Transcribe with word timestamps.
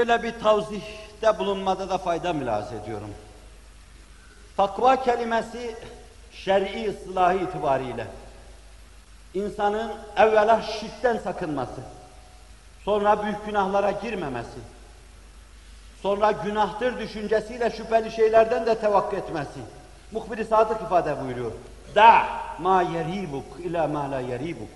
Şöyle 0.00 0.22
bir 0.22 0.40
tavzihte 0.42 1.38
bulunmada 1.38 1.88
da 1.88 1.98
fayda 1.98 2.32
mülaz 2.32 2.72
ediyorum. 2.72 3.10
Takva 4.56 5.02
kelimesi 5.02 5.76
şer'i 6.32 6.90
ıslahı 6.90 7.36
itibariyle 7.36 8.06
insanın 9.34 9.92
evvela 10.16 10.62
şirkten 10.62 11.18
sakınması, 11.18 11.80
sonra 12.84 13.22
büyük 13.22 13.46
günahlara 13.46 13.90
girmemesi, 13.90 14.58
sonra 16.02 16.32
günahtır 16.32 16.98
düşüncesiyle 16.98 17.70
şüpheli 17.70 18.10
şeylerden 18.10 18.66
de 18.66 18.74
tevakkü 18.74 19.16
etmesi. 19.16 19.60
Muhbir-i 20.12 20.44
Sadık 20.44 20.82
ifade 20.82 21.24
buyuruyor. 21.24 21.52
Da 21.94 22.26
ma 22.58 22.82
yeribuk 22.82 23.60
ila 23.64 23.86
ma 23.86 24.10
la 24.10 24.20
yeribuk. 24.20 24.70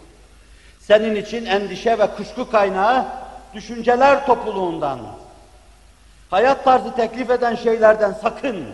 Senin 0.81 1.15
için 1.15 1.47
endişe 1.47 1.99
ve 1.99 2.07
kuşku 2.07 2.51
kaynağı 2.51 3.24
düşünceler 3.55 4.27
topluluğundan, 4.27 4.99
hayat 6.31 6.65
tarzı 6.65 6.95
teklif 6.95 7.31
eden 7.31 7.55
şeylerden 7.55 8.13
sakın, 8.23 8.65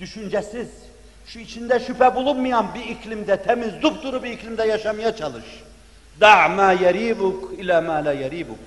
düşüncesiz, 0.00 0.68
şu 1.26 1.38
içinde 1.38 1.80
şüphe 1.80 2.14
bulunmayan 2.14 2.74
bir 2.74 2.84
iklimde, 2.84 3.42
temiz, 3.42 3.82
dupduru 3.82 4.22
bir 4.22 4.30
iklimde 4.30 4.64
yaşamaya 4.64 5.16
çalış. 5.16 5.44
İla 7.58 7.80
ma 7.80 7.92
la 7.92 8.12
yeribuk. 8.12 8.58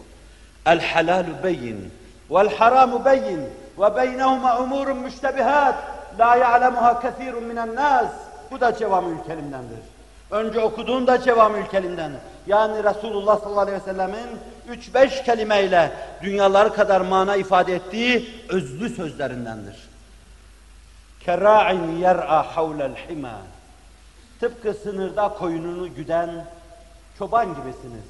El 0.66 0.80
halalu 0.80 1.44
beyin 1.44 1.92
vel 2.31 2.55
haramu 2.55 3.05
beyin 3.05 3.42
ve 3.80 3.95
beynehuma 3.95 4.59
umurun 4.59 4.97
müştebihat 4.97 5.75
la 6.20 6.36
ya'lemuha 6.36 7.02
kesirun 7.02 7.44
minen 7.44 7.75
nas. 7.75 8.11
Bu 8.52 8.61
da 8.61 8.77
cevamül 8.77 9.17
kelimdendir. 9.27 9.80
Önce 10.31 10.59
okuduğun 10.59 11.08
da 11.08 11.22
cevamül 11.22 11.66
kelimden. 11.66 12.11
Yani 12.47 12.83
Resulullah 12.83 13.39
sallallahu 13.39 13.59
aleyhi 13.59 13.77
ve 13.77 13.83
sellemin 13.83 14.27
üç 14.69 14.94
beş 14.94 15.23
kelimeyle 15.23 15.91
dünyalar 16.21 16.73
kadar 16.73 17.02
mana 17.02 17.35
ifade 17.35 17.75
ettiği 17.75 18.30
özlü 18.49 18.89
sözlerindendir. 18.89 19.89
Kerra'in 21.19 21.97
yer'a 21.97 22.55
havlel 22.55 22.95
hima. 23.09 23.38
Tıpkı 24.39 24.73
sınırda 24.73 25.30
koyununu 25.30 25.95
güden 25.95 26.30
çoban 27.17 27.45
gibisiniz. 27.45 28.05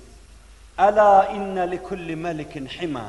Ela 0.78 1.26
inne 1.26 1.72
li 1.72 1.83
kulli 1.83 2.16
melikin 2.16 2.66
hima. 2.66 3.06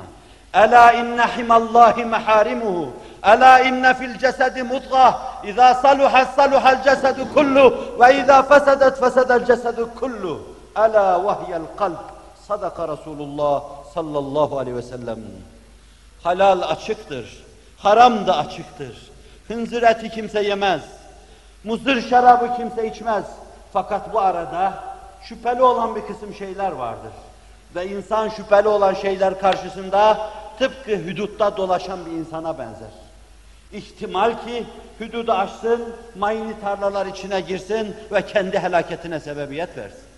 Ela 0.55 0.93
inne 0.93 1.23
himallahi 1.23 2.05
maharimuhu. 2.05 2.93
Ela 3.23 3.61
inne 3.61 3.95
fil 3.95 4.19
cesedi 4.19 4.63
mudgah. 4.63 5.45
İza 5.45 5.75
saluha 5.75 6.25
saluhal 6.25 6.83
cesedu 6.83 7.35
kullu 7.35 7.95
ve 8.01 8.21
iza 8.21 8.43
fesedet 8.43 9.01
fesedel 9.01 9.45
cesedu 9.45 9.95
kullu. 9.95 10.41
Ela 10.77 11.25
vahyel 11.25 11.63
kalb. 11.79 12.16
Sadaka 12.49 12.89
Resulullah 12.89 13.63
sallallahu 13.95 14.59
aleyhi 14.59 14.77
ve 14.77 14.83
sellem. 14.83 15.19
Halal 16.23 16.63
açıktır. 16.63 17.45
Haram 17.79 18.27
da 18.27 18.37
açıktır. 18.37 19.11
Hınzır 19.49 19.83
eti 19.83 20.11
kimse 20.11 20.43
yemez. 20.43 20.83
Muzır 21.65 22.09
şarabı 22.09 22.57
kimse 22.57 22.89
içmez. 22.89 23.25
Fakat 23.73 24.13
bu 24.13 24.21
arada 24.21 24.85
şüpheli 25.23 25.63
olan 25.63 25.97
bir 25.97 26.01
kısım 26.01 26.35
şeyler 26.35 26.73
vardır. 26.73 27.13
Ve 27.75 27.89
insan 27.89 28.29
şüpheli 28.29 28.69
olan 28.69 28.95
şeyler 28.95 29.41
karşısında 29.41 30.31
tıpkı 30.59 30.91
hüdutta 30.91 31.57
dolaşan 31.57 32.07
bir 32.07 32.11
insana 32.11 32.59
benzer. 32.59 32.91
İhtimal 33.73 34.31
ki 34.31 34.67
hüdudu 35.01 35.33
aşsın, 35.33 35.95
mayını 36.19 36.61
tarlalar 36.61 37.07
içine 37.07 37.41
girsin 37.41 37.97
ve 38.13 38.27
kendi 38.27 38.59
helaketine 38.59 39.21
sebebiyet 39.21 39.77
versin. 39.77 40.16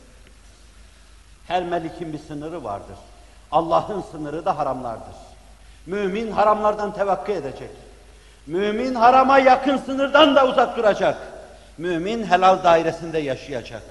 Her 1.48 1.62
melikin 1.62 2.12
bir 2.12 2.18
sınırı 2.18 2.64
vardır. 2.64 2.96
Allah'ın 3.52 4.04
sınırı 4.10 4.44
da 4.44 4.58
haramlardır. 4.58 5.14
Mümin 5.86 6.32
haramlardan 6.32 6.94
tevakkü 6.94 7.32
edecek. 7.32 7.70
Mümin 8.46 8.94
harama 8.94 9.38
yakın 9.38 9.76
sınırdan 9.76 10.36
da 10.36 10.46
uzak 10.46 10.76
duracak. 10.76 11.16
Mümin 11.78 12.24
helal 12.24 12.64
dairesinde 12.64 13.18
yaşayacak. 13.18 13.82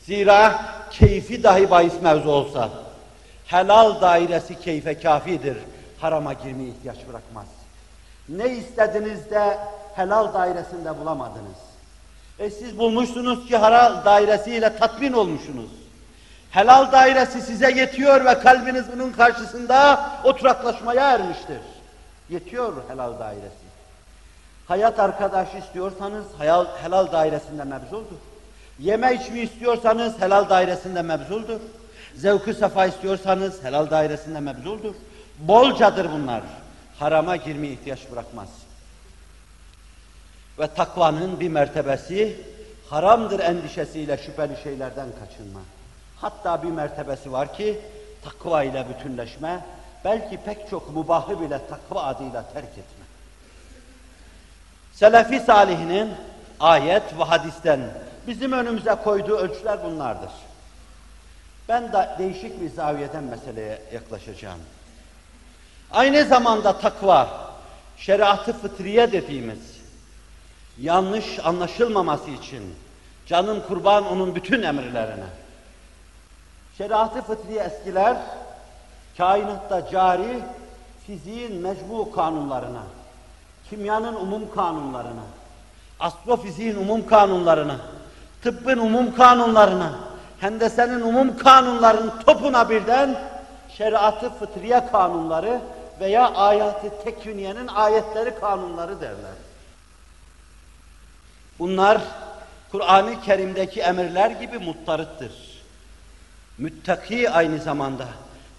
Zira 0.00 0.64
keyfi 0.90 1.42
dahi 1.42 1.70
bahis 1.70 2.02
mevzu 2.02 2.30
olsa, 2.30 2.68
helal 3.46 4.00
dairesi 4.00 4.60
keyfe 4.60 5.00
kafidir. 5.00 5.56
Harama 6.00 6.32
girmeye 6.32 6.68
ihtiyaç 6.68 6.98
bırakmaz. 7.08 7.46
Ne 8.28 8.48
istediniz 8.48 9.30
de 9.30 9.58
helal 9.94 10.34
dairesinde 10.34 11.00
bulamadınız. 11.00 11.58
E 12.38 12.50
siz 12.50 12.78
bulmuşsunuz 12.78 13.46
ki 13.48 13.58
helal 13.58 14.04
dairesiyle 14.04 14.76
tatmin 14.76 15.12
olmuşsunuz. 15.12 15.81
Helal 16.52 16.92
dairesi 16.92 17.42
size 17.42 17.70
yetiyor 17.70 18.24
ve 18.24 18.38
kalbiniz 18.38 18.84
bunun 18.92 19.12
karşısında 19.12 20.10
oturaklaşmaya 20.24 21.10
ermiştir. 21.10 21.60
Yetiyor 22.30 22.72
helal 22.88 23.18
dairesi. 23.18 23.62
Hayat 24.68 25.00
arkadaşı 25.00 25.56
istiyorsanız 25.56 26.24
helal, 26.38 26.66
helal 26.82 27.12
dairesinde 27.12 27.64
mebzuldur. 27.64 28.16
Yeme 28.78 29.14
içme 29.14 29.40
istiyorsanız 29.40 30.20
helal 30.20 30.48
dairesinde 30.48 31.02
mebzuldur. 31.02 31.60
Zevkü 32.14 32.54
sefa 32.54 32.86
istiyorsanız 32.86 33.64
helal 33.64 33.90
dairesinde 33.90 34.40
mebzuldur. 34.40 34.94
Bolcadır 35.38 36.12
bunlar. 36.12 36.42
Harama 36.98 37.36
girmeye 37.36 37.72
ihtiyaç 37.72 38.00
bırakmaz. 38.12 38.48
Ve 40.58 40.66
takvanın 40.66 41.40
bir 41.40 41.48
mertebesi 41.48 42.40
haramdır 42.90 43.40
endişesiyle 43.40 44.18
şüpheli 44.18 44.56
şeylerden 44.62 45.08
kaçınma. 45.20 45.60
Hatta 46.22 46.62
bir 46.62 46.68
mertebesi 46.68 47.32
var 47.32 47.54
ki 47.54 47.80
takva 48.24 48.62
ile 48.62 48.86
bütünleşme, 48.88 49.64
belki 50.04 50.36
pek 50.36 50.70
çok 50.70 50.94
mubahı 50.94 51.40
bile 51.40 51.60
takva 51.70 52.02
adıyla 52.02 52.44
terk 52.52 52.70
etme. 52.70 53.04
Selefi 54.92 55.40
salihinin 55.40 56.10
ayet 56.60 57.18
ve 57.18 57.24
hadisten 57.24 57.80
bizim 58.26 58.52
önümüze 58.52 58.94
koyduğu 59.04 59.36
ölçüler 59.36 59.84
bunlardır. 59.84 60.30
Ben 61.68 61.92
de 61.92 62.10
değişik 62.18 62.60
bir 62.60 62.70
zaviyeden 62.70 63.24
meseleye 63.24 63.82
yaklaşacağım. 63.92 64.60
Aynı 65.90 66.24
zamanda 66.24 66.78
takva, 66.78 67.50
şeriatı 67.96 68.52
fıtriye 68.52 69.12
dediğimiz, 69.12 69.80
yanlış 70.80 71.38
anlaşılmaması 71.44 72.30
için 72.30 72.74
canım 73.26 73.62
kurban 73.68 74.06
onun 74.06 74.34
bütün 74.34 74.62
emirlerine. 74.62 75.41
Şeriatı 76.78 77.22
fıtriye 77.22 77.62
eskiler, 77.62 78.16
kainatta 79.16 79.90
cari 79.90 80.38
fiziğin 81.06 81.62
mecbu 81.62 82.12
kanunlarına, 82.12 82.82
kimyanın 83.70 84.14
umum 84.14 84.54
kanunlarına, 84.54 85.22
astrofiziğin 86.00 86.76
umum 86.76 87.06
kanunlarına, 87.06 87.76
tıbbın 88.42 88.78
umum 88.78 89.14
kanunlarına, 89.14 89.92
hendesenin 90.40 91.00
umum 91.00 91.36
kanunlarının 91.36 92.12
topuna 92.26 92.70
birden 92.70 93.18
şeriatı 93.76 94.30
fıtriye 94.30 94.86
kanunları 94.92 95.60
veya 96.00 96.34
ayatı 96.34 97.04
tekviniyenin 97.04 97.66
ayetleri 97.66 98.40
kanunları 98.40 99.00
derler. 99.00 99.34
Bunlar 101.58 102.00
Kur'an-ı 102.72 103.20
Kerim'deki 103.20 103.80
emirler 103.80 104.30
gibi 104.30 104.58
muttarıttır. 104.58 105.51
Müttaki 106.62 107.30
aynı 107.30 107.58
zamanda. 107.58 108.04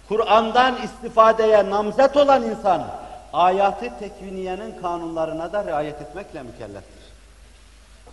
Kur'an'dan 0.08 0.76
istifadeye 0.82 1.70
namzet 1.70 2.16
olan 2.16 2.42
insan, 2.42 2.86
ayatı 3.32 3.98
tekviniyenin 3.98 4.80
kanunlarına 4.82 5.52
da 5.52 5.64
riayet 5.64 6.00
etmekle 6.00 6.42
mükelleftir. 6.42 7.04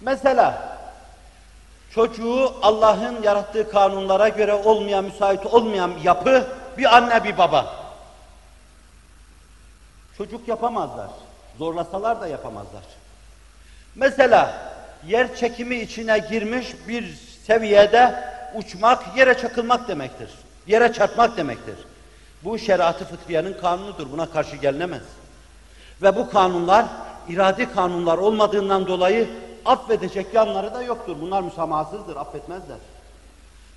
Mesela, 0.02 0.78
çocuğu 1.94 2.54
Allah'ın 2.62 3.24
yarattığı 3.24 3.72
kanunlara 3.72 4.30
göre 4.30 4.54
olmayan, 4.54 5.04
müsait 5.04 5.46
olmayan 5.46 5.92
yapı, 6.04 6.48
bir 6.78 6.96
anne 6.96 7.24
bir 7.24 7.38
baba. 7.38 7.76
Çocuk 10.18 10.48
yapamazlar. 10.48 11.10
Zorlasalar 11.58 12.22
da 12.22 12.28
yapamazlar. 12.28 12.84
Mesela, 13.96 14.54
yer 15.08 15.36
çekimi 15.36 15.76
içine 15.76 16.20
girmiş 16.20 16.68
bir 16.88 17.16
seviyede 17.48 18.32
uçmak, 18.56 19.18
yere 19.18 19.38
çakılmak 19.38 19.88
demektir. 19.88 20.30
Yere 20.68 20.94
çarpmak 20.94 21.38
demektir. 21.38 21.76
Bu 22.44 22.60
şeriatı 22.60 23.06
fıtriyenin 23.06 23.54
kanunudur. 23.62 24.12
Buna 24.12 24.26
karşı 24.26 24.56
gelinemez. 24.56 25.04
Ve 26.02 26.16
bu 26.16 26.30
kanunlar 26.30 26.86
iradi 27.30 27.74
kanunlar 27.74 28.18
olmadığından 28.18 28.88
dolayı 28.88 29.30
affedecek 29.66 30.34
yanları 30.34 30.74
da 30.74 30.84
yoktur. 30.84 31.16
Bunlar 31.22 31.42
müsamahasızdır, 31.42 32.16
affetmezler. 32.16 32.78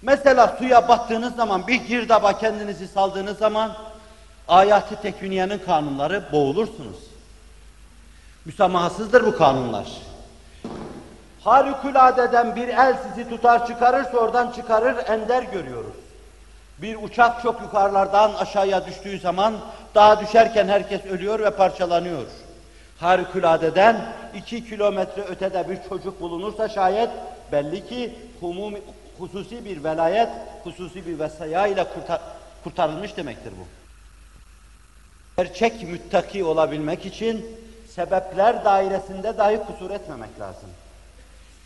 Mesela 0.02 0.56
suya 0.58 0.88
battığınız 0.88 1.36
zaman, 1.36 1.66
bir 1.66 1.80
girdaba 1.80 2.38
kendinizi 2.38 2.88
saldığınız 2.88 3.38
zaman 3.38 3.72
ayatı 4.48 5.02
tekviniyenin 5.02 5.58
kanunları 5.58 6.24
boğulursunuz. 6.32 6.96
Müsamahasızdır 8.44 9.26
bu 9.26 9.36
kanunlar. 9.38 9.86
Harikuladeden 11.44 12.56
bir 12.56 12.68
el 12.68 12.96
sizi 13.02 13.28
tutar 13.28 13.66
çıkarırsa 13.66 14.18
oradan 14.18 14.50
çıkarır 14.50 15.08
ender 15.08 15.42
görüyoruz. 15.42 15.94
Bir 16.78 17.02
uçak 17.02 17.42
çok 17.42 17.60
yukarılardan 17.60 18.34
aşağıya 18.34 18.86
düştüğü 18.86 19.18
zaman 19.18 19.54
dağa 19.94 20.20
düşerken 20.20 20.68
herkes 20.68 21.04
ölüyor 21.04 21.40
ve 21.40 21.50
parçalanıyor. 21.50 22.26
Harikuladeden 23.00 23.96
iki 24.34 24.68
kilometre 24.68 25.22
ötede 25.22 25.68
bir 25.68 25.78
çocuk 25.88 26.20
bulunursa 26.20 26.68
şayet 26.68 27.10
belli 27.52 27.88
ki 27.88 28.18
humumi, 28.40 28.80
hususi 29.18 29.64
bir 29.64 29.84
velayet, 29.84 30.28
hususi 30.64 31.06
bir 31.06 31.18
vesaya 31.18 31.66
ile 31.66 31.84
kurtar, 31.84 32.20
kurtarılmış 32.64 33.16
demektir 33.16 33.52
bu. 33.60 33.66
Gerçek 35.36 35.82
müttaki 35.82 36.44
olabilmek 36.44 37.06
için 37.06 37.46
sebepler 37.88 38.64
dairesinde 38.64 39.38
dahi 39.38 39.56
kusur 39.56 39.90
etmemek 39.90 40.40
lazım. 40.40 40.70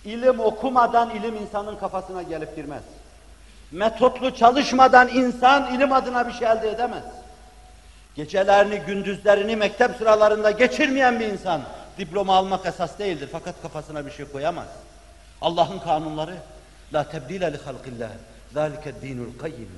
İlim 0.08 0.40
okumadan 0.40 1.10
ilim 1.10 1.37
insanın 1.37 1.76
kafasına 1.76 2.22
gelip 2.22 2.56
girmez. 2.56 2.82
Metotlu 3.72 4.34
çalışmadan 4.34 5.08
insan 5.08 5.75
ilim 5.75 5.93
adına 5.93 6.28
bir 6.28 6.32
şey 6.32 6.49
elde 6.49 6.70
edemez. 6.70 7.05
Gecelerini, 8.14 8.78
gündüzlerini 8.78 9.56
mektep 9.56 9.96
sıralarında 9.96 10.50
geçirmeyen 10.50 11.20
bir 11.20 11.26
insan 11.26 11.60
diploma 11.99 12.37
almak 12.37 12.66
esas 12.66 12.99
değildir 12.99 13.28
fakat 13.32 13.62
kafasına 13.62 14.06
bir 14.06 14.10
şey 14.10 14.26
koyamaz. 14.26 14.66
Allah'ın 15.40 15.78
kanunları 15.78 16.34
la 16.94 17.08
tebdile 17.08 17.52
li 17.52 17.56
halqillah 17.56 18.11
zalike 18.52 19.02
dinul 19.02 19.38
kayyim. 19.38 19.70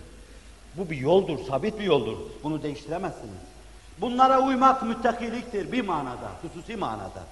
Bu 0.76 0.90
bir 0.90 0.96
yoldur, 0.96 1.38
sabit 1.48 1.78
bir 1.78 1.84
yoldur. 1.84 2.16
Bunu 2.42 2.62
değiştiremezsiniz. 2.62 3.40
Bunlara 3.98 4.40
uymak 4.40 4.82
müttakiliktir 4.82 5.72
bir 5.72 5.84
manada, 5.84 6.30
hususi 6.42 6.76
manada. 6.76 7.22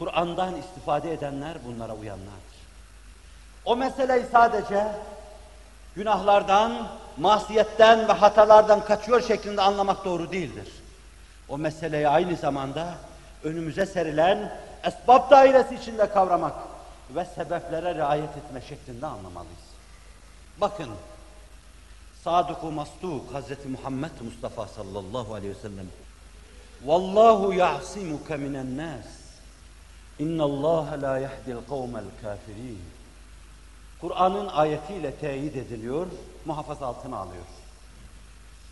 Kur'an'dan 0.00 0.56
istifade 0.56 1.12
edenler 1.12 1.56
bunlara 1.64 1.94
uyanlardır. 1.94 2.60
O 3.64 3.76
meseleyi 3.76 4.24
sadece 4.32 4.86
günahlardan, 5.96 6.88
masiyetten 7.16 8.08
ve 8.08 8.12
hatalardan 8.12 8.84
kaçıyor 8.84 9.22
şeklinde 9.22 9.62
anlamak 9.62 10.04
doğru 10.04 10.32
değildir. 10.32 10.68
O 11.48 11.58
meseleyi 11.58 12.08
aynı 12.08 12.36
zamanda 12.36 12.94
önümüze 13.44 13.86
serilen 13.86 14.52
esbab 14.84 15.30
dairesi 15.30 15.74
içinde 15.74 16.08
kavramak 16.08 16.54
ve 17.14 17.24
sebeplere 17.24 17.94
riayet 17.94 18.36
etme 18.36 18.60
şeklinde 18.60 19.06
anlamalıyız. 19.06 19.70
Bakın, 20.60 20.90
Sadık-ı 22.24 22.66
Masduk 22.66 23.34
Hz. 23.34 23.66
Muhammed 23.66 24.20
Mustafa 24.20 24.66
sallallahu 24.66 25.34
aleyhi 25.34 25.54
ve 25.54 25.60
sellem 25.60 25.86
Vallahu 26.84 27.52
ya'simuke 27.52 28.36
minen 28.36 28.76
nas 28.76 29.19
İnna 30.20 30.44
Allah 30.44 31.02
la 31.02 31.18
yehdil 31.18 31.56
kavmel 31.68 32.04
kafirin 32.22 32.78
Kur'an'ın 34.00 34.48
ayetiyle 34.48 35.14
teyit 35.14 35.56
ediliyor, 35.56 36.06
muhafaza 36.44 36.86
altına 36.86 37.16
alıyor. 37.16 37.44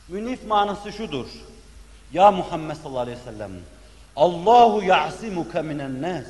Münif 0.08 0.46
manası 0.46 0.92
şudur. 0.92 1.26
Ya 2.12 2.30
Muhammed 2.30 2.76
sallallahu 2.76 3.00
aleyhi 3.00 3.18
ve 3.18 3.24
sellem 3.24 3.52
Allahu 4.16 4.82
ya'simuke 4.82 5.62
minen 5.62 6.02
nas 6.02 6.26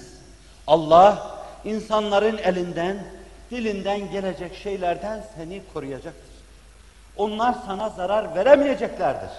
Allah 0.67 1.39
insanların 1.65 2.39
elinden, 2.39 3.07
dilinden 3.51 4.11
gelecek 4.11 4.57
şeylerden 4.57 5.25
seni 5.37 5.63
koruyacaktır. 5.75 6.31
Onlar 7.17 7.55
sana 7.67 7.89
zarar 7.89 8.35
veremeyeceklerdir. 8.35 9.31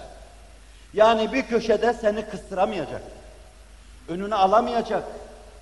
Yani 0.94 1.32
bir 1.32 1.42
köşede 1.42 1.92
seni 1.92 2.22
kıstıramayacak. 2.28 3.02
Önünü 4.08 4.34
alamayacak. 4.34 5.04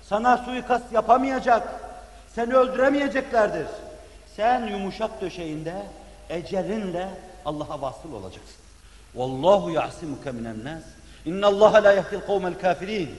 Sana 0.09 0.37
suikast 0.37 0.93
yapamayacak. 0.93 1.67
Seni 2.35 2.53
öldüremeyeceklerdir. 2.55 3.67
Sen 4.35 4.67
yumuşak 4.67 5.21
döşeğinde, 5.21 5.73
ecelinle 6.29 7.09
Allah'a 7.45 7.81
vasıl 7.81 8.13
olacaksın. 8.13 8.55
Vallahu 9.15 9.71
ya'simuke 9.71 10.31
minen 10.31 10.63
nas. 10.63 10.83
İnna 11.25 11.47
Allah 11.47 11.83
la 11.83 11.91
yehdil 11.91 12.19
kavmel 12.19 12.59
kafirin. 12.59 13.15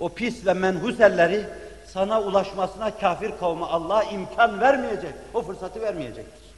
O 0.00 0.08
pis 0.08 0.46
ve 0.46 0.52
menhus 0.52 1.00
elleri 1.00 1.46
sana 1.86 2.20
ulaşmasına 2.20 2.90
kafir 2.90 3.32
kavme 3.40 3.66
Allah 3.66 4.02
imkan 4.04 4.60
vermeyecek. 4.60 5.14
O 5.34 5.42
fırsatı 5.42 5.80
vermeyecektir. 5.80 6.48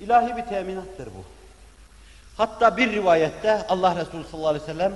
İlahi 0.00 0.36
bir 0.36 0.42
teminattır 0.42 1.06
bu. 1.06 1.24
Hatta 2.36 2.76
bir 2.76 2.92
rivayette 2.92 3.66
Allah 3.68 3.96
Resulü 3.96 4.24
sallallahu 4.24 4.48
aleyhi 4.48 4.68
ve 4.68 4.72
sellem 4.72 4.92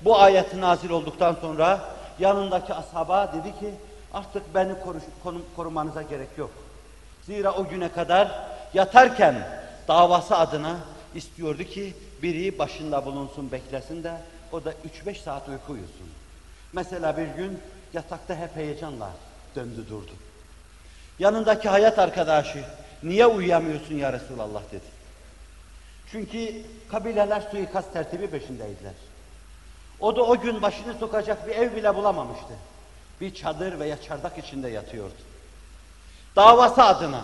bu 0.00 0.18
ayet 0.18 0.54
nazil 0.54 0.90
olduktan 0.90 1.36
sonra 1.40 1.95
yanındaki 2.18 2.74
ashaba 2.74 3.32
dedi 3.32 3.58
ki 3.58 3.74
artık 4.14 4.54
beni 4.54 4.72
koru, 4.80 5.42
korumanıza 5.56 6.02
gerek 6.02 6.28
yok. 6.38 6.50
Zira 7.26 7.52
o 7.52 7.68
güne 7.68 7.92
kadar 7.92 8.48
yatarken 8.74 9.34
davası 9.88 10.36
adına 10.36 10.76
istiyordu 11.14 11.64
ki 11.64 11.94
biri 12.22 12.58
başında 12.58 13.06
bulunsun 13.06 13.52
beklesin 13.52 14.04
de 14.04 14.12
o 14.52 14.64
da 14.64 14.72
3-5 15.06 15.22
saat 15.22 15.48
uyku 15.48 15.72
uyusun. 15.72 16.08
Mesela 16.72 17.16
bir 17.16 17.26
gün 17.26 17.58
yatakta 17.92 18.34
hep 18.34 18.56
heyecanla 18.56 19.10
döndü 19.56 19.88
durdu. 19.88 20.12
Yanındaki 21.18 21.68
hayat 21.68 21.98
arkadaşı 21.98 22.64
niye 23.02 23.26
uyuyamıyorsun 23.26 23.94
ya 23.94 24.12
Resulallah 24.12 24.62
dedi. 24.72 24.96
Çünkü 26.12 26.62
kabileler 26.90 27.40
suikast 27.40 27.92
tertibi 27.92 28.26
peşindeydiler. 28.26 28.94
O 30.00 30.16
da 30.16 30.22
o 30.22 30.40
gün 30.40 30.62
başını 30.62 30.94
sokacak 30.94 31.46
bir 31.46 31.52
ev 31.52 31.76
bile 31.76 31.94
bulamamıştı. 31.94 32.54
Bir 33.20 33.34
çadır 33.34 33.78
veya 33.78 34.02
çardak 34.02 34.38
içinde 34.38 34.68
yatıyordu. 34.68 35.14
Davası 36.36 36.82
adına, 36.82 37.20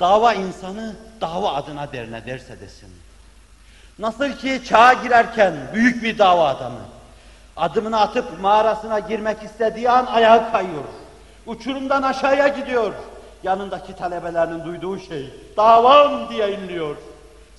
dava 0.00 0.34
insanı 0.34 0.96
dava 1.20 1.52
adına 1.52 1.92
der 1.92 2.12
ne 2.12 2.26
derse 2.26 2.60
desin. 2.60 2.90
Nasıl 3.98 4.32
ki 4.32 4.62
çağa 4.64 4.92
girerken 4.92 5.54
büyük 5.74 6.02
bir 6.02 6.18
dava 6.18 6.48
adamı, 6.48 6.80
adımını 7.56 8.00
atıp 8.00 8.40
mağarasına 8.40 8.98
girmek 8.98 9.42
istediği 9.42 9.90
an 9.90 10.06
ayağa 10.06 10.52
kayıyor. 10.52 10.84
Uçurumdan 11.46 12.02
aşağıya 12.02 12.48
gidiyor. 12.48 12.92
Yanındaki 13.42 13.96
talebelerinin 13.96 14.64
duyduğu 14.64 14.98
şey, 14.98 15.30
davam 15.56 16.28
diye 16.30 16.52
inliyor. 16.52 16.96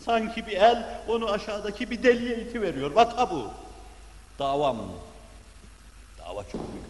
Sanki 0.06 0.48
bir 0.48 0.58
el 0.58 0.84
onu 1.08 1.32
aşağıdaki 1.32 1.90
bir 1.90 2.04
deliye 2.04 2.38
iti 2.38 2.62
veriyor. 2.62 2.92
Vaka 2.92 3.30
bu. 3.30 3.48
Davam. 4.42 4.78
Dava 6.20 6.44
çok 6.44 6.62
büyük. 6.74 6.86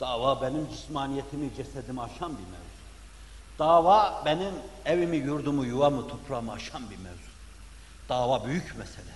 Dava 0.00 0.42
benim 0.42 0.68
cismaniyetimi, 0.70 1.54
cesedimi 1.56 2.02
aşan 2.02 2.32
bir 2.32 2.42
mevzu. 2.42 2.80
Dava 3.58 4.22
benim 4.24 4.54
evimi, 4.84 5.16
yurdumu, 5.16 5.64
yuvamı, 5.64 6.08
toprağımı 6.08 6.52
aşan 6.52 6.82
bir 6.90 6.96
mevzu. 6.96 7.30
Dava 8.08 8.44
büyük 8.44 8.78
mesele. 8.78 9.14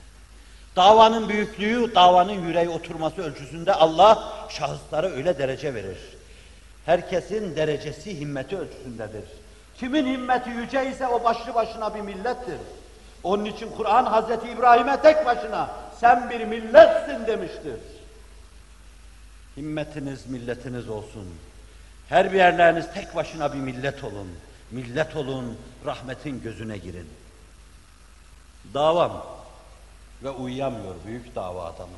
Davanın 0.77 1.29
büyüklüğü, 1.29 1.95
davanın 1.95 2.47
yüreği 2.47 2.69
oturması 2.69 3.23
ölçüsünde 3.23 3.75
Allah 3.75 4.33
şahıslara 4.49 5.07
öyle 5.07 5.39
derece 5.39 5.75
verir. 5.75 5.99
Herkesin 6.87 7.57
derecesi 7.57 8.21
himmeti 8.21 8.59
ölçüsündedir. 8.59 9.25
Kimin 9.79 10.07
himmeti 10.07 10.51
yüce 10.51 10.91
ise 10.91 11.07
o 11.07 11.25
başlı 11.25 11.55
başına 11.55 11.95
bir 11.95 12.01
millettir. 12.01 12.59
Onun 13.23 13.45
için 13.45 13.71
Kur'an 13.77 14.05
Hazreti 14.05 14.49
İbrahim'e 14.49 15.01
tek 15.01 15.27
başına 15.27 15.84
sen 16.01 16.31
bir 16.31 16.45
milletsin 16.45 17.27
demiştir. 17.27 17.81
Himmetiniz 19.57 20.27
milletiniz 20.27 20.89
olsun. 20.89 21.29
Her 22.09 22.33
bir 22.33 22.39
yerleriniz 22.39 22.87
tek 22.95 23.17
başına 23.17 23.53
bir 23.53 23.59
millet 23.59 24.05
olun. 24.05 24.29
Millet 24.71 25.17
olun, 25.17 25.59
rahmetin 25.87 26.43
gözüne 26.43 26.79
girin. 26.79 27.09
Davam 28.75 29.27
ve 30.23 30.31
uyuyamıyor 30.31 30.95
büyük 31.07 31.35
dava 31.35 31.65
adamı. 31.65 31.97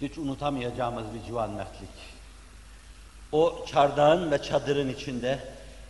Hiç 0.00 0.18
unutamayacağımız 0.18 1.04
bir 1.14 1.26
civan 1.26 1.50
mertlik. 1.50 2.16
O 3.32 3.66
çardağın 3.66 4.30
ve 4.30 4.42
çadırın 4.42 4.88
içinde 4.88 5.38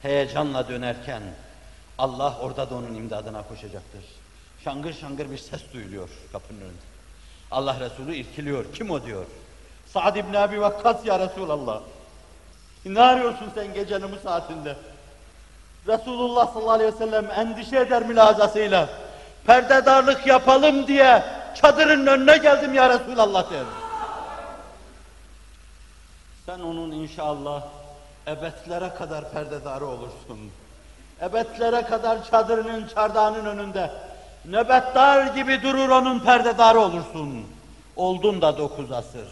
heyecanla 0.02 0.68
dönerken 0.68 1.22
Allah 1.98 2.38
orada 2.38 2.70
da 2.70 2.74
onun 2.74 2.94
imdadına 2.94 3.42
koşacaktır. 3.42 4.04
Şangır 4.66 4.92
şangır 4.92 5.30
bir 5.30 5.38
ses 5.38 5.60
duyuluyor 5.72 6.08
kapının 6.32 6.60
önünde. 6.60 6.86
Allah 7.50 7.80
Resulü 7.80 8.14
irkiliyor. 8.14 8.64
Kim 8.74 8.90
o 8.90 9.04
diyor. 9.04 9.24
Sa'd 9.86 10.16
ibn 10.16 10.34
Abi 10.34 10.60
Vakkas 10.60 11.06
ya 11.06 11.18
Resulallah. 11.18 11.80
Ne 12.86 13.00
arıyorsun 13.00 13.46
sen 13.54 13.74
gecenin 13.74 14.12
bu 14.12 14.16
saatinde? 14.22 14.76
Resulullah 15.86 16.52
sallallahu 16.52 16.70
aleyhi 16.70 16.94
ve 16.94 16.98
sellem 16.98 17.30
endişe 17.30 17.76
eder 17.76 18.02
mülazasıyla. 18.02 18.88
Perdedarlık 19.46 20.26
yapalım 20.26 20.86
diye 20.86 21.22
çadırın 21.54 22.06
önüne 22.06 22.36
geldim 22.36 22.74
ya 22.74 22.90
Resulallah 22.90 23.50
der. 23.50 23.64
Sen 26.46 26.60
onun 26.60 26.92
inşallah 26.92 27.62
ebedlere 28.26 28.94
kadar 28.94 29.30
perdedarı 29.30 29.86
olursun. 29.86 30.50
Ebedlere 31.22 31.82
kadar 31.82 32.30
çadırının, 32.30 32.88
çardağının 32.94 33.46
önünde 33.46 33.90
nöbetdar 34.50 35.34
gibi 35.34 35.62
durur 35.62 35.88
onun 35.88 36.18
perdedarı 36.18 36.80
olursun. 36.80 37.46
Oldun 37.96 38.42
da 38.42 38.58
dokuz 38.58 38.92
asır. 38.92 39.28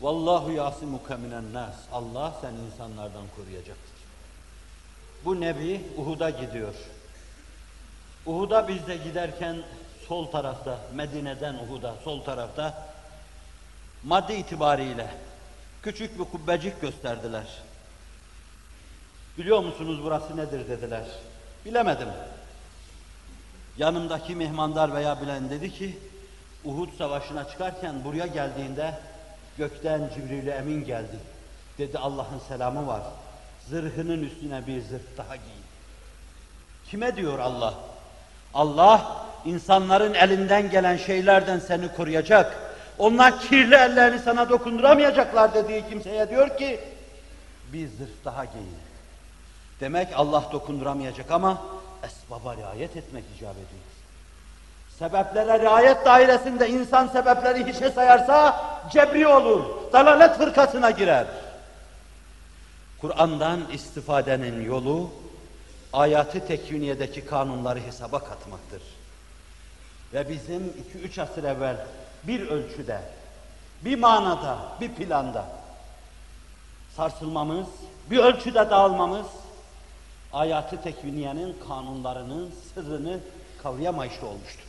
Vallahu 0.00 0.52
yasimuke 0.52 1.16
minen 1.16 1.52
nas. 1.52 1.74
Allah 1.92 2.34
seni 2.40 2.58
insanlardan 2.72 3.24
koruyacaktır. 3.36 3.98
Bu 5.24 5.40
Nebi 5.40 5.80
Uhud'a 5.96 6.30
gidiyor. 6.30 6.74
Uhud'a 8.26 8.68
biz 8.68 8.86
de 8.86 8.96
giderken 8.96 9.56
sol 10.08 10.26
tarafta, 10.26 10.78
Medine'den 10.94 11.54
Uhud'a 11.54 11.94
sol 12.04 12.22
tarafta 12.22 12.88
madde 14.04 14.38
itibariyle 14.38 15.10
küçük 15.82 16.18
bir 16.18 16.24
kubbecik 16.24 16.80
gösterdiler. 16.80 17.46
Biliyor 19.38 19.60
musunuz 19.60 20.00
burası 20.02 20.36
nedir 20.36 20.68
dediler. 20.68 21.04
Bilemedim. 21.64 22.08
Yanımdaki 23.78 24.34
mihmandar 24.34 24.94
veya 24.94 25.22
bilen 25.22 25.50
dedi 25.50 25.72
ki 25.72 25.98
Uhud 26.64 26.88
savaşına 26.98 27.48
çıkarken 27.48 28.04
buraya 28.04 28.26
geldiğinde 28.26 28.94
gökten 29.58 30.10
Cibril 30.14 30.46
Emin 30.46 30.84
geldi. 30.84 31.18
Dedi 31.78 31.98
Allah'ın 31.98 32.38
selamı 32.48 32.86
var. 32.86 33.02
Zırhının 33.70 34.22
üstüne 34.22 34.66
bir 34.66 34.82
zırh 34.82 35.16
daha 35.16 35.36
giyin. 35.36 35.62
Kime 36.90 37.16
diyor 37.16 37.38
Allah? 37.38 37.74
Allah 38.54 39.26
insanların 39.44 40.14
elinden 40.14 40.70
gelen 40.70 40.96
şeylerden 40.96 41.58
seni 41.58 41.92
koruyacak. 41.92 42.58
Onlar 42.98 43.40
kirli 43.40 43.74
ellerini 43.74 44.18
sana 44.18 44.48
dokunduramayacaklar 44.48 45.54
dediği 45.54 45.88
kimseye 45.88 46.30
diyor 46.30 46.58
ki 46.58 46.80
bir 47.72 47.88
zırh 47.88 48.24
daha 48.24 48.44
giyin. 48.44 48.76
Demek 49.80 50.08
Allah 50.14 50.44
dokunduramayacak 50.52 51.30
ama 51.30 51.62
esbaba 52.02 52.56
riayet 52.56 52.96
etmek 52.96 53.24
icap 53.36 53.54
ediyor. 53.54 53.88
Sebeplere 54.98 55.60
riayet 55.60 56.04
dairesinde 56.04 56.68
insan 56.68 57.06
sebepleri 57.06 57.66
hiçe 57.66 57.90
sayarsa 57.90 58.64
cebri 58.92 59.26
olur, 59.26 59.64
dalalet 59.92 60.36
fırkasına 60.38 60.90
girer. 60.90 61.26
Kur'an'dan 63.00 63.60
istifadenin 63.72 64.64
yolu 64.64 65.10
ayatı 65.92 66.46
tekviniyedeki 66.46 67.26
kanunları 67.26 67.80
hesaba 67.80 68.18
katmaktır. 68.18 68.82
Ve 70.14 70.28
bizim 70.28 70.66
iki 70.66 70.98
üç 70.98 71.18
asır 71.18 71.44
evvel 71.44 71.76
bir 72.24 72.48
ölçüde, 72.48 73.00
bir 73.84 73.98
manada, 73.98 74.58
bir 74.80 74.94
planda 74.94 75.44
sarsılmamız, 76.96 77.66
bir 78.10 78.18
ölçüde 78.18 78.70
dağılmamız, 78.70 79.26
ayatı 80.32 80.82
tekviniyenin 80.82 81.56
kanunlarının 81.68 82.50
sırrını 82.74 83.18
kavrayamayışlı 83.62 84.26
olmuştur. 84.26 84.68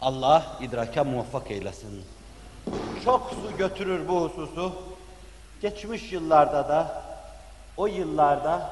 Allah 0.00 0.58
idrake 0.60 1.02
muvaffak 1.02 1.50
eylesin. 1.50 2.04
Çok 3.04 3.30
su 3.30 3.56
götürür 3.56 4.08
bu 4.08 4.20
hususu. 4.20 4.72
Geçmiş 5.62 6.12
yıllarda 6.12 6.68
da, 6.68 7.02
o 7.76 7.86
yıllarda 7.86 8.70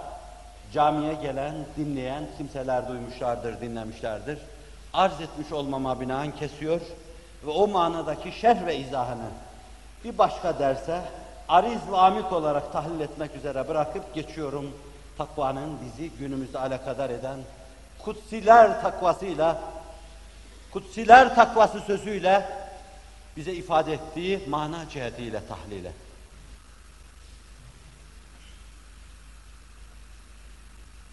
camiye 0.73 1.15
gelen, 1.15 1.55
dinleyen 1.77 2.25
kimseler 2.39 2.89
duymuşlardır, 2.89 3.61
dinlemişlerdir. 3.61 4.39
Arz 4.93 5.21
etmiş 5.21 5.53
olmama 5.53 6.01
binaen 6.01 6.37
kesiyor 6.37 6.81
ve 7.47 7.51
o 7.51 7.69
manadaki 7.69 8.33
şerh 8.33 8.67
ve 8.67 8.79
izahını 8.79 9.29
bir 10.05 10.19
başka 10.19 10.59
derse 10.59 11.01
ariz 11.49 11.81
ve 11.93 11.97
amik 11.97 12.33
olarak 12.33 12.73
tahlil 12.73 13.01
etmek 13.01 13.37
üzere 13.37 13.69
bırakıp 13.69 14.15
geçiyorum. 14.15 14.73
Takvanın 15.19 15.79
bizi 15.85 16.11
günümüzde 16.11 16.59
alakadar 16.59 17.11
eden 17.11 17.39
kutsiler 17.99 18.83
takvasıyla, 18.83 19.63
kutsiler 20.71 21.35
takvası 21.35 21.81
sözüyle 21.81 22.63
bize 23.37 23.53
ifade 23.53 23.93
ettiği 23.93 24.45
mana 24.49 24.89
cihetiyle 24.89 25.47
tahlile. 25.47 25.93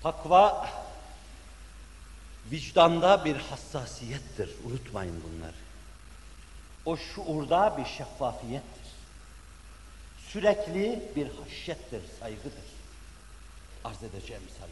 Takva 0.03 0.70
vicdanda 2.51 3.25
bir 3.25 3.36
hassasiyettir. 3.36 4.50
Unutmayın 4.65 5.24
bunları. 5.24 5.53
O 6.86 6.98
şuurda 6.98 7.77
bir 7.77 7.86
şeffafiyettir. 7.86 8.89
Sürekli 10.29 11.12
bir 11.15 11.27
haşyettir, 11.27 12.01
saygıdır. 12.20 12.79
Arz 13.84 14.04
edeceğim 14.04 14.44
misaller. 14.46 14.70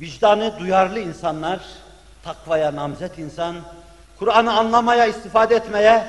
Vicdanı 0.00 0.58
duyarlı 0.58 1.00
insanlar, 1.00 1.60
takvaya 2.22 2.76
namzet 2.76 3.18
insan, 3.18 3.56
Kur'an'ı 4.18 4.52
anlamaya, 4.52 5.06
istifade 5.06 5.56
etmeye, 5.56 6.06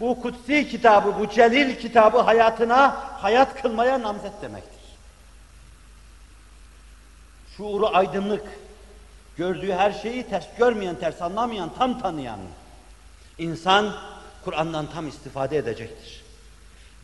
bu 0.00 0.22
kutsi 0.22 0.68
kitabı, 0.68 1.18
bu 1.18 1.30
celil 1.30 1.76
kitabı 1.76 2.18
hayatına 2.18 2.88
hayat 3.22 3.62
kılmaya 3.62 4.02
namzet 4.02 4.42
demektir. 4.42 4.80
Şuuru 7.56 7.96
aydınlık, 7.96 8.46
gördüğü 9.36 9.72
her 9.72 9.92
şeyi 9.92 10.22
ters 10.22 10.46
görmeyen, 10.58 10.94
ters 10.94 11.22
anlamayan, 11.22 11.70
tam 11.78 12.00
tanıyan 12.00 12.40
insan 13.38 13.96
Kur'an'dan 14.44 14.86
tam 14.86 15.08
istifade 15.08 15.56
edecektir. 15.56 16.24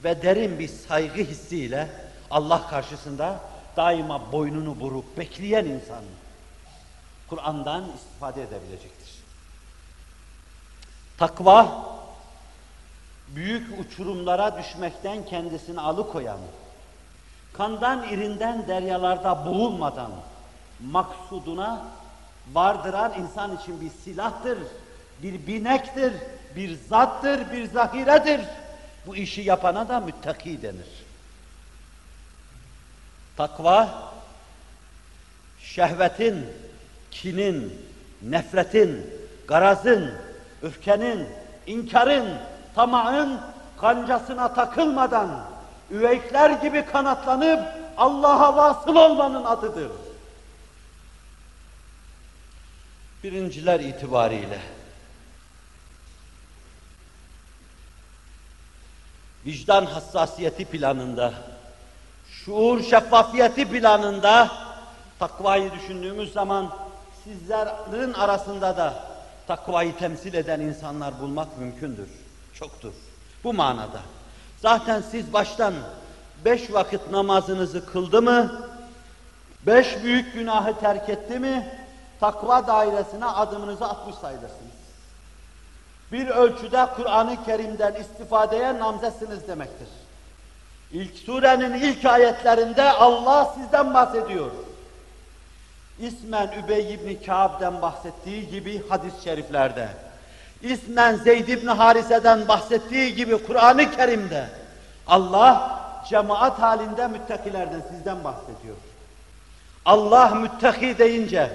Ve 0.05 0.23
derin 0.23 0.59
bir 0.59 0.69
saygı 0.69 1.23
hissiyle 1.23 1.89
Allah 2.31 2.69
karşısında 2.71 3.41
daima 3.77 4.33
boynunu 4.33 4.81
burup 4.81 5.19
bekleyen 5.19 5.65
insan 5.65 6.03
Kur'an'dan 7.29 7.85
istifade 7.97 8.43
edebilecektir. 8.43 9.17
Takva 11.19 11.87
büyük 13.29 13.81
uçurumlara 13.81 14.59
düşmekten 14.59 15.25
kendisini 15.25 15.81
alıkoyan, 15.81 16.39
kandan 17.53 18.09
irinden 18.09 18.69
deryalarda 18.69 19.47
boğulmadan 19.47 20.11
maksuduna 20.81 21.85
vardıran 22.53 23.13
insan 23.21 23.57
için 23.57 23.81
bir 23.81 23.91
silahtır, 23.91 24.59
bir 25.23 25.47
binektir, 25.47 26.13
bir 26.57 26.79
zattır, 26.89 27.53
bir 27.53 27.71
zahiredir. 27.71 28.41
Bu 29.07 29.17
işi 29.17 29.41
yapana 29.41 29.89
da 29.89 30.01
müttaki 30.01 30.63
denir. 30.63 31.06
Takva, 33.37 33.89
şehvetin, 35.61 36.47
kinin, 37.11 37.87
nefretin, 38.23 39.07
garazın, 39.49 40.15
öfkenin, 40.63 41.29
inkarın, 41.67 42.29
tamağın 42.75 43.41
kancasına 43.81 44.55
takılmadan 44.55 45.47
üveykler 45.91 46.51
gibi 46.51 46.87
kanatlanıp 46.87 47.61
Allah'a 47.97 48.57
vasıl 48.57 48.97
olmanın 48.97 49.45
adıdır. 49.45 49.91
Birinciler 53.25 53.81
itibariyle 53.81 54.61
vicdan 59.47 59.87
hassasiyeti 59.87 60.65
planında, 60.65 61.35
şuur 62.47 62.83
şeffafiyeti 62.83 63.69
planında 63.69 64.51
takvayı 65.19 65.73
düşündüğümüz 65.73 66.33
zaman 66.33 66.71
sizlerin 67.25 68.13
arasında 68.13 68.77
da 68.77 68.95
takvayı 69.47 69.97
temsil 69.97 70.35
eden 70.35 70.61
insanlar 70.61 71.21
bulmak 71.21 71.59
mümkündür. 71.59 72.09
Çoktur. 72.55 72.93
Bu 73.45 73.53
manada. 73.53 74.01
Zaten 74.59 75.03
siz 75.11 75.33
baştan 75.33 75.75
beş 76.45 76.73
vakit 76.73 77.11
namazınızı 77.11 77.87
kıldı 77.87 78.23
mı, 78.23 78.69
beş 79.67 80.03
büyük 80.03 80.35
günahı 80.35 80.81
terk 80.81 81.09
etti 81.09 81.39
mi, 81.39 81.69
takva 82.21 82.67
dairesine 82.67 83.25
adımınızı 83.25 83.85
atmış 83.85 84.17
sayılırsınız. 84.17 84.77
Bir 86.13 86.27
ölçüde 86.29 86.87
Kur'an-ı 86.97 87.45
Kerim'den 87.45 87.95
istifadeye 87.95 88.79
namzetsiniz 88.79 89.49
demektir. 89.49 89.89
İlk 90.93 91.17
surenin 91.17 91.75
ilk 91.75 92.05
ayetlerinde 92.05 92.91
Allah 92.91 93.55
sizden 93.59 93.95
bahsediyor. 93.95 94.51
İsmen 95.99 96.51
Übey 96.65 96.95
ibn 96.95 97.25
Kâb'den 97.27 97.83
bahsettiği 97.83 98.51
gibi 98.51 98.89
hadis-i 98.89 99.25
şeriflerde, 99.25 99.89
İsmen 100.63 101.15
Zeyd 101.15 101.49
ibn 101.49 101.67
Harise'den 101.67 102.49
bahsettiği 102.49 103.15
gibi 103.15 103.47
Kur'an-ı 103.47 103.91
Kerim'de 103.91 104.47
Allah 105.07 105.81
cemaat 106.09 106.63
halinde 106.63 107.07
müttakilerden 107.07 107.83
sizden 107.91 108.25
bahsediyor. 108.25 108.77
Allah 109.85 110.29
müttaki 110.29 110.99
deyince 110.99 111.51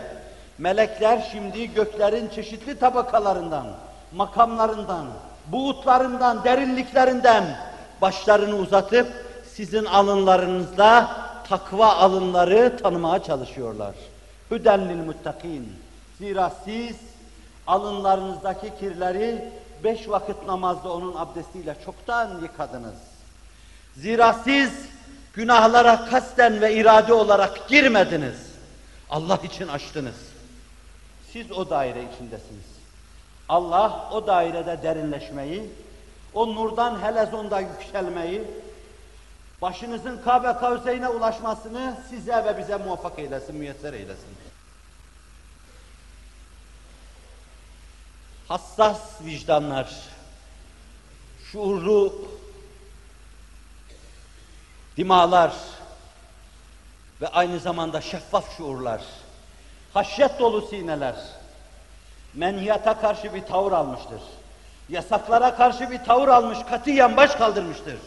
melekler 0.57 1.29
şimdi 1.31 1.73
göklerin 1.73 2.29
çeşitli 2.29 2.79
tabakalarından, 2.79 3.67
makamlarından, 4.15 5.05
buğutlarından, 5.47 6.43
derinliklerinden 6.43 7.43
başlarını 8.01 8.55
uzatıp 8.55 9.07
sizin 9.53 9.85
alınlarınızda 9.85 11.17
takva 11.49 11.93
alınları 11.93 12.77
tanımaya 12.83 13.23
çalışıyorlar. 13.23 13.95
Hüdenlil 14.51 15.05
muttakin. 15.05 15.73
Zira 16.17 16.51
siz 16.65 16.95
alınlarınızdaki 17.67 18.73
kirleri 18.79 19.51
beş 19.83 20.09
vakit 20.09 20.45
namazda 20.47 20.93
onun 20.93 21.15
abdestiyle 21.15 21.75
çoktan 21.85 22.29
yıkadınız. 22.41 22.95
Zira 23.95 24.33
siz 24.33 24.71
Günahlara 25.33 26.05
kasten 26.05 26.61
ve 26.61 26.75
irade 26.75 27.13
olarak 27.13 27.69
girmediniz. 27.69 28.51
Allah 29.09 29.39
için 29.43 29.67
açtınız. 29.67 30.15
Siz 31.33 31.51
o 31.51 31.69
daire 31.69 31.99
içindesiniz. 32.13 32.71
Allah 33.49 34.09
o 34.13 34.27
dairede 34.27 34.79
derinleşmeyi, 34.83 35.69
o 36.33 36.55
nurdan 36.55 37.01
helezonda 37.01 37.59
yükselmeyi, 37.59 38.43
başınızın 39.61 40.21
Kabe 40.21 40.59
Kavseyn'e 40.59 41.09
ulaşmasını 41.09 41.97
size 42.09 42.45
ve 42.45 42.57
bize 42.57 42.77
muvaffak 42.77 43.19
eylesin, 43.19 43.55
müyesser 43.55 43.93
eylesin. 43.93 44.37
Hassas 48.47 49.21
vicdanlar, 49.21 49.95
şuurlu 51.51 52.25
dimalar 54.97 55.53
ve 57.21 57.27
aynı 57.27 57.59
zamanda 57.59 58.01
şeffaf 58.01 58.57
şuurlar, 58.57 59.01
haşyet 59.93 60.39
dolu 60.39 60.61
sineler, 60.61 61.15
menhiyata 62.33 63.01
karşı 63.01 63.33
bir 63.33 63.41
tavır 63.41 63.71
almıştır. 63.71 64.21
Yasaklara 64.91 65.55
karşı 65.55 65.91
bir 65.91 66.03
tavır 66.03 66.27
almış, 66.27 66.57
katiyen 66.69 67.17
baş 67.17 67.35
kaldırmıştır. 67.35 67.97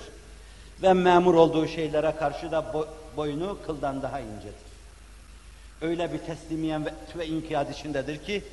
Ve 0.82 0.92
memur 0.92 1.34
olduğu 1.34 1.68
şeylere 1.68 2.14
karşı 2.18 2.50
da 2.50 2.74
bo 2.74 2.86
boynu 3.16 3.58
kıldan 3.66 4.02
daha 4.02 4.20
incedir. 4.20 4.54
Öyle 5.82 6.12
bir 6.12 6.18
teslimiyen 6.18 6.86
ve 7.16 7.26
inkiyat 7.26 7.78
içindedir 7.78 8.24
ki, 8.24 8.44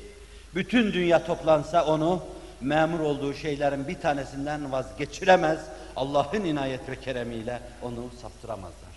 bütün 0.54 0.92
dünya 0.92 1.24
toplansa 1.24 1.86
onu 1.86 2.22
memur 2.60 3.00
olduğu 3.00 3.34
şeylerin 3.34 3.88
bir 3.88 4.00
tanesinden 4.00 4.72
vazgeçiremez. 4.72 5.60
Allah'ın 5.96 6.44
inayet 6.44 6.88
ve 6.88 7.00
keremiyle 7.00 7.60
onu 7.82 8.10
saptıramazlar. 8.22 8.92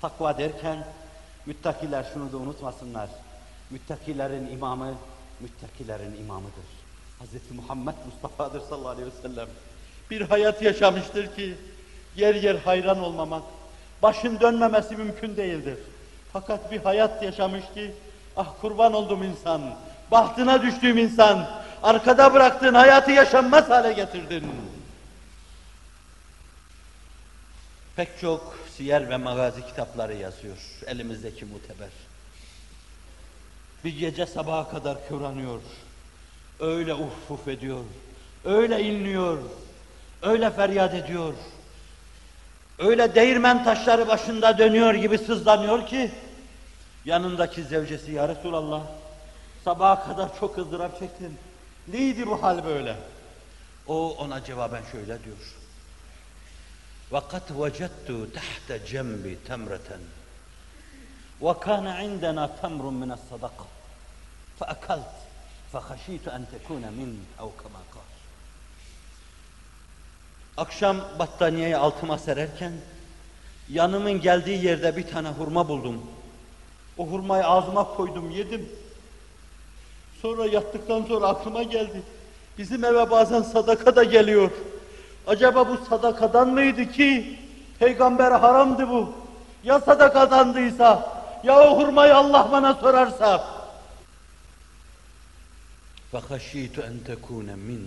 Takva 0.00 0.38
derken 0.38 0.86
müttakiler 1.46 2.06
şunu 2.14 2.32
da 2.32 2.36
unutmasınlar. 2.36 3.08
Müttakilerin 3.70 4.52
imamı 4.52 4.94
müttakilerin 5.40 6.16
imamıdır. 6.20 6.73
Hz. 7.24 7.56
Muhammed 7.56 7.94
Mustafa'dır 8.06 8.60
sallallahu 8.60 8.88
aleyhi 8.88 9.06
ve 9.06 9.22
sellem. 9.22 9.48
Bir 10.10 10.20
hayat 10.20 10.62
yaşamıştır 10.62 11.36
ki 11.36 11.54
yer 12.16 12.34
yer 12.34 12.54
hayran 12.54 13.00
olmamak, 13.00 13.42
başın 14.02 14.40
dönmemesi 14.40 14.96
mümkün 14.96 15.36
değildir. 15.36 15.78
Fakat 16.32 16.72
bir 16.72 16.80
hayat 16.80 17.22
yaşamış 17.22 17.64
ki 17.74 17.94
ah 18.36 18.48
kurban 18.60 18.92
oldum 18.92 19.22
insan, 19.22 19.62
bahtına 20.10 20.62
düştüğüm 20.62 20.98
insan, 20.98 21.50
arkada 21.82 22.34
bıraktığın 22.34 22.74
hayatı 22.74 23.10
yaşanmaz 23.10 23.70
hale 23.70 23.92
getirdin. 23.92 24.52
Pek 27.96 28.08
çok 28.20 28.58
siyer 28.76 29.10
ve 29.10 29.16
magazi 29.16 29.66
kitapları 29.66 30.14
yazıyor 30.14 30.56
elimizdeki 30.86 31.44
muteber. 31.44 31.90
Bir 33.84 33.98
gece 33.98 34.26
sabaha 34.26 34.70
kadar 34.70 35.08
kıvranıyor. 35.08 35.60
Öyle 36.59 36.93
uf 36.93 37.31
uf 37.31 37.47
ediyor. 37.47 37.83
Öyle 38.45 38.83
inliyor. 38.83 39.37
Öyle 40.21 40.51
feryat 40.51 40.93
ediyor. 40.93 41.33
Öyle 42.79 43.15
değirmen 43.15 43.63
taşları 43.63 44.07
başında 44.07 44.57
dönüyor 44.57 44.93
gibi 44.93 45.17
sızlanıyor 45.17 45.87
ki 45.87 46.11
yanındaki 47.05 47.63
zevcesi 47.63 48.11
ya 48.11 48.27
Resulallah 48.27 48.81
sabaha 49.65 50.07
kadar 50.07 50.39
çok 50.39 50.57
ızdırap 50.57 50.99
çektin. 50.99 51.37
Neydi 51.87 52.27
bu 52.27 52.43
hal 52.43 52.65
böyle? 52.65 52.95
O 53.87 54.15
ona 54.17 54.43
cevaben 54.43 54.83
şöyle 54.91 55.23
diyor. 55.23 55.55
وَقَدْ 57.11 57.45
وَجَدْتُ 57.61 58.09
تَحْتَ 58.37 58.69
جَنْبِ 58.91 59.25
تَمْرَةً 59.49 59.89
وَكَانَ 61.41 61.85
عِنْدَنَا 62.01 62.49
تَمْرٌ 62.61 62.83
مِنَ 63.01 63.17
الصَّدَقَةِ 63.17 63.65
فَأَكَلْتُ 64.59 65.22
فَخَشِيتُ 65.73 66.25
أَنْ 66.35 66.43
تَكُونَ 66.53 66.83
مِنْ 66.99 67.11
اَوْ 67.39 67.49
كَمَا 67.61 67.81
قَالَ 67.93 68.09
Akşam 70.57 70.97
battaniyeyi 71.19 71.77
altıma 71.77 72.17
sererken 72.17 72.73
yanımın 73.69 74.21
geldiği 74.21 74.65
yerde 74.65 74.95
bir 74.95 75.07
tane 75.07 75.29
hurma 75.29 75.67
buldum. 75.67 76.01
O 76.97 77.07
hurmayı 77.07 77.45
ağzıma 77.45 77.83
koydum, 77.83 78.29
yedim. 78.31 78.69
Sonra 80.21 80.45
yattıktan 80.45 81.03
sonra 81.03 81.27
aklıma 81.27 81.63
geldi. 81.63 82.01
Bizim 82.57 82.83
eve 82.83 83.11
bazen 83.11 83.41
sadaka 83.41 83.95
da 83.95 84.03
geliyor. 84.03 84.51
Acaba 85.27 85.67
bu 85.67 85.77
sadakadan 85.89 86.49
mıydı 86.49 86.91
ki? 86.91 87.39
Peygamber 87.79 88.31
haramdı 88.31 88.89
bu. 88.89 89.13
Ya 89.63 89.79
sadakadandıysa? 89.79 91.19
Ya 91.43 91.59
o 91.59 91.79
hurmayı 91.79 92.15
Allah 92.15 92.49
bana 92.51 92.73
sorarsa? 92.73 93.52
فَخَشِيتُ 96.13 96.75
اَنْ 96.89 96.95
تَكُونَ 97.07 97.49
مِنْ 97.67 97.83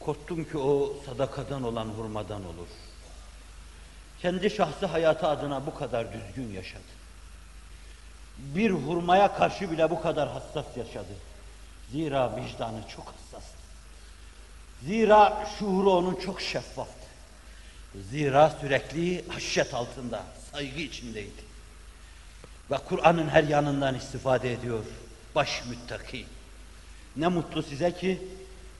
Korktum 0.00 0.44
ki 0.44 0.58
o 0.58 0.96
sadakadan 1.06 1.62
olan 1.62 1.86
hurmadan 1.86 2.44
olur. 2.44 2.68
Kendi 4.22 4.50
şahsi 4.50 4.86
hayatı 4.86 5.26
adına 5.26 5.66
bu 5.66 5.74
kadar 5.74 6.06
düzgün 6.12 6.52
yaşadı. 6.52 6.82
Bir 8.38 8.70
hurmaya 8.70 9.34
karşı 9.34 9.70
bile 9.70 9.90
bu 9.90 10.02
kadar 10.02 10.28
hassas 10.28 10.76
yaşadı. 10.76 11.14
Zira 11.92 12.36
vicdanı 12.36 12.88
çok 12.96 13.06
hassastı. 13.06 13.58
Zira 14.82 15.46
şuuru 15.58 15.90
onun 15.90 16.14
çok 16.14 16.40
şeffaftı. 16.40 17.06
Zira 18.10 18.50
sürekli 18.60 19.28
haşyet 19.28 19.74
altında, 19.74 20.22
saygı 20.52 20.80
içindeydi. 20.80 21.44
Ve 22.70 22.76
Kur'an'ın 22.76 23.28
her 23.28 23.44
yanından 23.44 23.94
istifade 23.94 24.52
ediyor. 24.52 24.84
Baş 25.34 25.62
müttaki. 25.66 26.26
Ne 27.19 27.27
mutlu 27.27 27.63
size 27.63 27.95
ki 27.95 28.21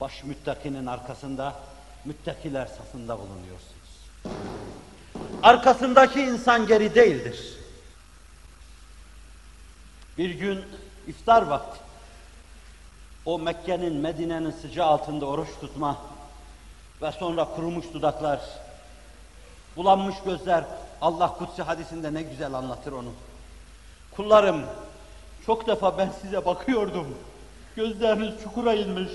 baş 0.00 0.24
müttakinin 0.24 0.86
arkasında 0.86 1.54
müttakiler 2.04 2.66
safında 2.66 3.18
bulunuyorsunuz. 3.18 3.90
Arkasındaki 5.42 6.20
insan 6.20 6.66
geri 6.66 6.94
değildir. 6.94 7.56
Bir 10.18 10.30
gün 10.30 10.64
iftar 11.06 11.42
vakti 11.42 11.80
o 13.24 13.38
Mekke'nin, 13.38 13.94
Medine'nin 13.94 14.50
sıcağı 14.50 14.86
altında 14.86 15.26
oruç 15.26 15.48
tutma 15.60 15.98
ve 17.02 17.12
sonra 17.12 17.44
kurumuş 17.44 17.84
dudaklar, 17.94 18.40
bulanmış 19.76 20.16
gözler, 20.24 20.64
Allah 21.00 21.34
kutsi 21.38 21.62
hadisinde 21.62 22.14
ne 22.14 22.22
güzel 22.22 22.54
anlatır 22.54 22.92
onu. 22.92 23.12
Kullarım, 24.16 24.62
çok 25.46 25.66
defa 25.66 25.98
ben 25.98 26.12
size 26.22 26.44
bakıyordum. 26.46 27.14
Gözleriniz 27.76 28.34
çukura 28.42 28.74
inmiş, 28.74 29.10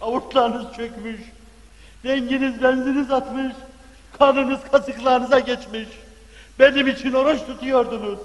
avurtlarınız 0.00 0.76
çökmüş, 0.76 1.20
renginiz 2.04 2.62
benziniz 2.62 3.10
atmış, 3.10 3.54
kanınız 4.18 4.60
kasıklarınıza 4.72 5.38
geçmiş. 5.38 5.88
Benim 6.58 6.88
için 6.88 7.12
oruç 7.12 7.40
tutuyordunuz. 7.46 8.18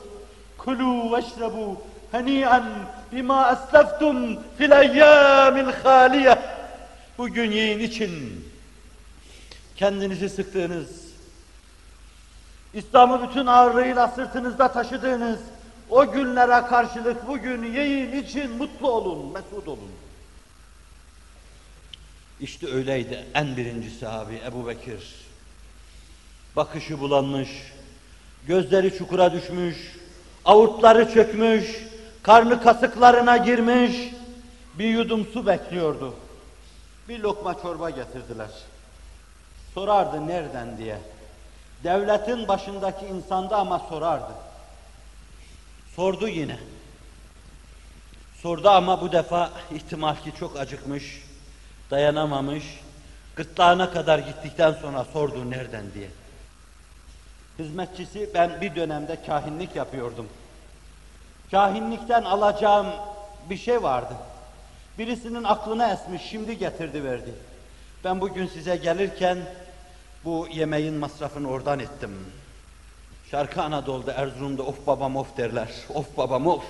Kulu 0.57 1.17
veşrebu 1.17 1.81
hani'an 2.11 2.63
bima 3.11 3.51
esleftum 3.51 4.39
fil 4.57 4.71
eyyâmil 4.71 5.71
hâliye. 5.83 6.39
Bugün 7.17 7.51
yiyin 7.51 7.79
için 7.79 8.45
kendinizi 9.75 10.29
sıktığınız, 10.29 11.07
İslam'ı 12.73 13.29
bütün 13.29 13.45
ağırlığıyla 13.45 14.07
sırtınızda 14.07 14.67
taşıdığınız 14.67 15.39
o 15.89 16.11
günlere 16.11 16.67
karşılık 16.67 17.27
bugün 17.27 17.63
yiyin 17.63 18.23
için 18.23 18.51
mutlu 18.51 18.91
olun, 18.91 19.33
mesut 19.33 19.67
olun. 19.67 19.91
İşte 22.41 22.67
öyleydi 22.67 23.25
en 23.33 23.57
birinci 23.57 23.89
sahabi 23.89 24.41
Ebu 24.45 24.67
Bekir. 24.67 25.15
Bakışı 26.55 26.99
bulanmış, 26.99 27.49
gözleri 28.47 28.97
çukura 28.97 29.33
düşmüş, 29.33 29.77
avurtları 30.45 31.13
çökmüş, 31.13 31.83
karnı 32.23 32.63
kasıklarına 32.63 33.37
girmiş, 33.37 34.13
bir 34.79 34.87
yudum 34.89 35.27
su 35.33 35.47
bekliyordu. 35.47 36.13
Bir 37.09 37.19
lokma 37.19 37.61
çorba 37.61 37.89
getirdiler. 37.89 38.49
Sorardı 39.73 40.27
nereden 40.27 40.77
diye. 40.77 40.97
Devletin 41.83 42.47
başındaki 42.47 43.05
insanda 43.05 43.57
ama 43.57 43.79
sorardı. 43.79 44.46
Sordu 45.97 46.27
yine. 46.27 46.59
Sordu 48.41 48.69
ama 48.69 49.01
bu 49.01 49.11
defa 49.11 49.51
ihtimal 49.75 50.15
ki 50.15 50.33
çok 50.39 50.59
acıkmış, 50.59 51.23
dayanamamış, 51.91 52.63
gırtlağına 53.35 53.91
kadar 53.91 54.19
gittikten 54.19 54.73
sonra 54.73 55.03
sordu 55.03 55.49
nereden 55.49 55.85
diye. 55.93 56.09
Hizmetçisi 57.59 58.29
ben 58.33 58.61
bir 58.61 58.75
dönemde 58.75 59.23
kahinlik 59.25 59.75
yapıyordum. 59.75 60.27
Kahinlikten 61.51 62.23
alacağım 62.23 62.87
bir 63.49 63.57
şey 63.57 63.83
vardı. 63.83 64.13
Birisinin 64.97 65.43
aklına 65.43 65.91
esmiş, 65.91 66.21
şimdi 66.21 66.57
getirdi 66.57 67.03
verdi. 67.03 67.33
Ben 68.03 68.21
bugün 68.21 68.47
size 68.47 68.75
gelirken 68.75 69.37
bu 70.25 70.47
yemeğin 70.53 70.93
masrafını 70.93 71.49
oradan 71.49 71.79
ettim. 71.79 72.11
Şarkı 73.31 73.61
Anadolu'da, 73.61 74.13
Erzurum'da 74.13 74.63
of 74.63 74.87
babam 74.87 75.15
of 75.15 75.37
derler. 75.37 75.67
Of 75.93 76.17
babam 76.17 76.47
of. 76.47 76.63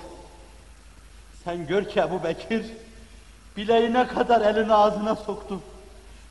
Sen 1.43 1.67
gör 1.67 1.83
ki 1.83 1.99
Ebu 1.99 2.23
Bekir 2.23 2.65
bileğine 3.57 4.07
kadar 4.07 4.41
elini 4.41 4.73
ağzına 4.73 5.15
soktu. 5.15 5.59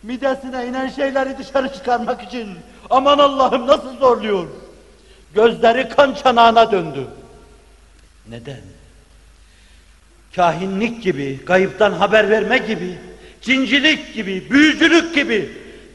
Midesine 0.02 0.66
inen 0.66 0.88
şeyleri 0.88 1.38
dışarı 1.38 1.72
çıkarmak 1.72 2.22
için 2.22 2.48
aman 2.90 3.18
Allah'ım 3.18 3.66
nasıl 3.66 3.96
zorluyor. 3.96 4.46
Gözleri 5.34 5.88
kan 5.88 6.14
çanağına 6.14 6.72
döndü. 6.72 7.06
Neden? 8.28 8.60
Kahinlik 10.36 11.02
gibi, 11.02 11.44
kayıptan 11.44 11.92
haber 11.92 12.30
verme 12.30 12.58
gibi, 12.58 12.98
cincilik 13.42 14.14
gibi, 14.14 14.50
büyücülük 14.50 15.14
gibi, 15.14 15.50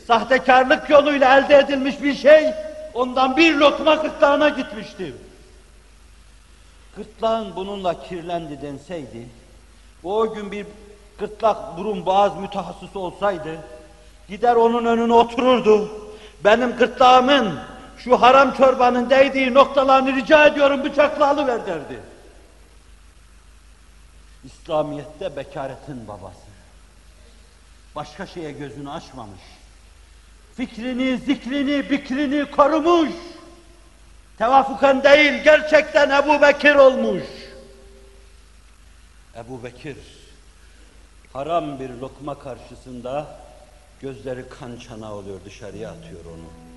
sahtekarlık 0.08 0.90
yoluyla 0.90 1.38
elde 1.38 1.58
edilmiş 1.58 2.02
bir 2.04 2.16
şey 2.16 2.54
ondan 2.94 3.38
bir 3.38 3.56
lokma 3.56 3.96
gırtlağına 3.96 4.50
gitmişti. 4.50 5.14
Gırtlağın 6.96 7.56
bununla 7.56 8.04
kirlendi 8.04 8.62
denseydi, 8.62 9.28
bu 10.04 10.20
o 10.20 10.34
gün 10.34 10.52
bir 10.52 10.66
gırtlak 11.18 11.78
burun 11.78 12.06
boğaz 12.06 12.38
mütehassısı 12.38 13.00
olsaydı, 13.00 13.58
gider 14.30 14.56
onun 14.56 14.86
önüne 14.86 15.14
otururdu. 15.14 15.92
Benim 16.44 16.76
gırtlağımın 16.78 17.60
şu 17.98 18.22
haram 18.22 18.54
çorbanın 18.54 19.10
değdiği 19.10 19.54
noktalarını 19.54 20.16
rica 20.16 20.48
ediyorum 20.48 20.84
bıçakla 20.84 21.28
alıver 21.28 21.68
derdi. 21.68 22.00
İslamiyet'te 24.44 25.36
bekaretin 25.36 26.08
babası. 26.08 26.52
Başka 27.96 28.28
şeye 28.28 28.52
gözünü 28.52 28.92
açmamış. 28.92 29.42
Fikrini, 30.58 31.18
zikrini, 31.18 31.90
bikrini 31.90 32.52
korumuş. 32.52 33.12
Tevafuken 34.38 35.04
değil, 35.04 35.44
gerçekten 35.44 36.10
Ebu 36.10 36.42
Bekir 36.42 36.76
olmuş. 36.76 37.24
Ebu 39.36 39.64
Bekir, 39.64 39.98
haram 41.34 41.80
bir 41.80 41.90
lokma 41.90 42.40
karşısında 42.40 43.40
gözleri 44.02 44.50
kan 44.50 44.78
çanağı 44.78 45.14
oluyor, 45.14 45.40
dışarıya 45.46 45.92
atıyor 45.92 46.26
onu. 46.26 46.71